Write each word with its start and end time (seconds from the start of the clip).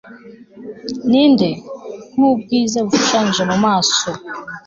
ninde, 1.09 1.49
nkubwiza 2.15 2.79
bushushanya 2.85 3.41
mu 3.49 3.57
maso 3.65 4.09